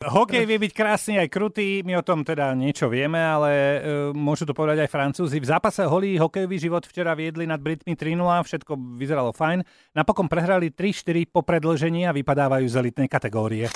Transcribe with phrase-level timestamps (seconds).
[0.00, 3.78] Hokej vie byť krásny aj krutý, my o tom teda niečo vieme, ale e,
[4.16, 5.36] môžu to povedať aj Francúzi.
[5.36, 9.60] V zápase holý hokejový život včera viedli nad Britmi 3 všetko vyzeralo fajn.
[9.92, 13.68] Napokon prehrali 3-4 po predlžení a vypadávajú z elitnej kategórie.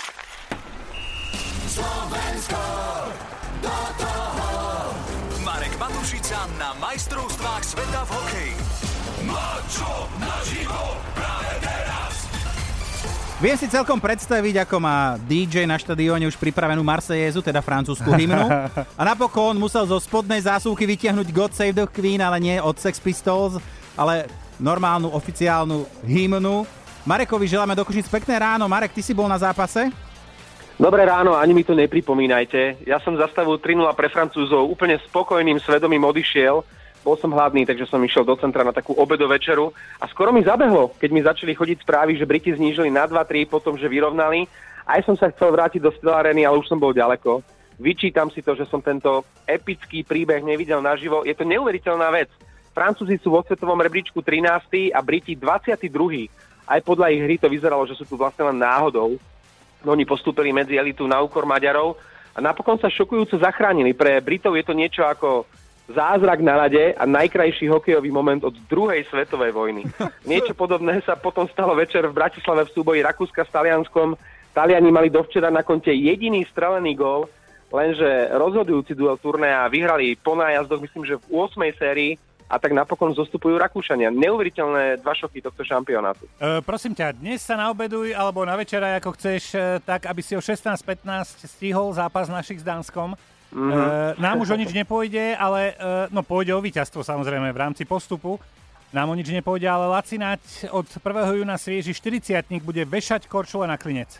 [5.45, 8.55] Marek Matušica na majstrovstvách sveta v hokeji.
[9.29, 11.94] Mačo naživo práve teraz.
[13.43, 18.47] Viem si celkom predstaviť, ako má DJ na štadióne už pripravenú Marseillaise, teda francúzsku hymnu.
[19.01, 23.03] A napokon musel zo spodnej zásuvky vytiahnuť God Save the Queen, ale nie od Sex
[23.03, 23.59] Pistols,
[23.99, 24.31] ale
[24.63, 26.63] normálnu oficiálnu hymnu.
[27.03, 28.71] Marekovi želáme do Košic pekné ráno.
[28.71, 29.91] Marek, ty si bol na zápase?
[30.79, 32.87] Dobré ráno, ani mi to nepripomínajte.
[32.87, 36.63] Ja som zastavil 3 pre Francúzov, úplne spokojným svedomím odišiel.
[37.05, 40.41] Bol som hladný, takže som išiel do centra na takú obedo večeru a skoro mi
[40.41, 44.49] zabehlo, keď mi začali chodiť správy, že Briti znížili na 2-3, potom že vyrovnali.
[44.89, 47.45] Aj som sa chcel vrátiť do Stelareny, ale už som bol ďaleko.
[47.77, 51.29] Vyčítam si to, že som tento epický príbeh nevidel naživo.
[51.29, 52.33] Je to neuveriteľná vec.
[52.73, 54.91] Francúzi sú vo svetovom rebríčku 13.
[54.91, 55.85] a Briti 22.
[56.65, 59.21] Aj podľa ich hry to vyzeralo, že sú tu vlastne len náhodou.
[59.85, 62.01] No, oni postúpili medzi elitu na úkor Maďarov
[62.33, 63.93] a napokon sa šokujúco zachránili.
[63.93, 65.45] Pre Britov je to niečo ako
[65.89, 69.83] zázrak na rade a najkrajší hokejový moment od druhej svetovej vojny.
[70.31, 74.17] Niečo podobné sa potom stalo večer v Bratislave v súboji Rakúska s Talianskom.
[74.57, 77.27] Taliani mali dovčera na konte jediný strelený gól,
[77.75, 81.75] lenže rozhodujúci duel turnaja vyhrali po nájazdoch, myslím, že v 8.
[81.75, 84.13] sérii a tak napokon zostupujú Rakúšania.
[84.13, 86.29] Neuveriteľné dva šoky tohto šampionátu.
[86.39, 90.37] E, prosím ťa, dnes sa naobeduj alebo na večera, ako chceš, e, tak aby si
[90.37, 93.17] o 16.15 stihol zápas našich s Dánskom.
[93.55, 94.19] Mm-hmm.
[94.19, 97.87] E, nám už o nič nepôjde, ale e, no pôjde o víťazstvo samozrejme v rámci
[97.87, 98.43] postupu.
[98.91, 101.39] Nám o nič nepôjde, ale Lacinať od 1.
[101.39, 104.19] júna svieži 40 bude vešať korčule na klinec.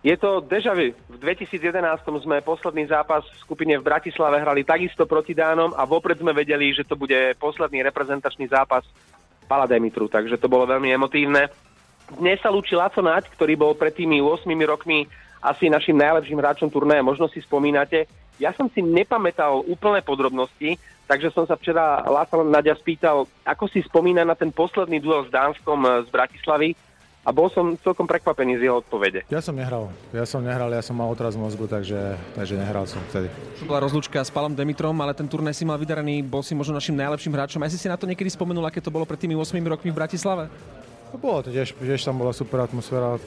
[0.00, 0.96] Je to deja vu.
[1.12, 1.76] V 2011
[2.24, 6.72] sme posledný zápas v skupine v Bratislave hrali takisto proti Dánom a vopred sme vedeli,
[6.72, 8.86] že to bude posledný reprezentačný zápas
[9.44, 11.52] Palademitru, takže to bolo veľmi emotívne.
[12.16, 15.04] Dnes sa lúči Laco Naď, ktorý bol pred tými 8 rokmi
[15.40, 18.08] asi našim najlepším hráčom turnaja, možno si spomínate.
[18.40, 23.84] Ja som si nepamätal úplné podrobnosti, takže som sa včera Laco Naďa spýtal, ako si
[23.84, 26.72] spomína na ten posledný duel s Dánskom z Bratislavy
[27.20, 29.28] a bol som celkom prekvapený z jeho odpovede.
[29.28, 29.92] Ja som nehral.
[30.08, 33.28] Ja som nehral, ja som mal otraz mozgu, takže, takže nehral som vtedy.
[33.60, 36.80] To bola rozlúčka s Palom Demitrom, ale ten turnaj si mal vydaraný, bol si možno
[36.80, 37.60] našim najlepším hráčom.
[37.60, 39.98] Aj si si na to niekedy spomenul, aké to bolo pred tými 8 rokmi v
[40.00, 40.48] Bratislave?
[41.12, 43.20] To bolo to tiež, tiež tam bola super atmosféra,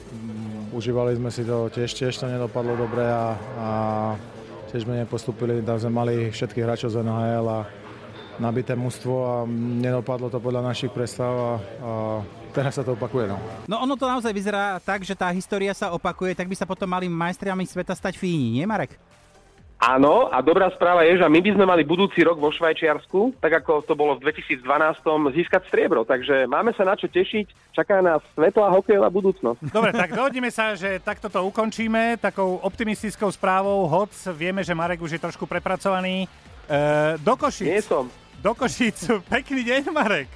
[0.74, 3.68] užívali sme si to, tiež, tiež to nedopadlo dobre a, a
[4.74, 7.62] tiež sme nepostupili, tam sme mali všetkých hráčov z NHL a
[8.42, 9.34] nabité mužstvo a
[9.78, 11.92] nedopadlo to podľa našich predstav a, a
[12.50, 13.30] teraz sa to opakuje.
[13.30, 13.38] No.
[13.70, 16.90] no ono to naozaj vyzerá tak, že tá história sa opakuje, tak by sa potom
[16.90, 18.98] mali majstriami sveta stať Fíni, nie Marek?
[19.84, 23.60] Áno, a dobrá správa je, že my by sme mali budúci rok vo Švajčiarsku, tak
[23.60, 24.64] ako to bolo v 2012,
[25.36, 26.08] získať striebro.
[26.08, 29.60] Takže máme sa na čo tešiť, čaká nás svetlá hokejová budúcnosť.
[29.68, 35.04] Dobre, tak dohodneme sa, že takto to ukončíme takou optimistickou správou, hoc vieme, že Marek
[35.04, 36.24] už je trošku prepracovaný.
[36.64, 37.68] E, do Košic.
[37.68, 38.08] Nie som.
[38.40, 39.28] Do Košic.
[39.28, 40.32] Pekný deň, Marek.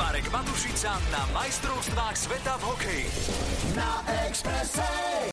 [0.00, 3.06] Marek Matušica na majstrovstvách sveta v hokeji.
[3.76, 5.20] Na Expresse.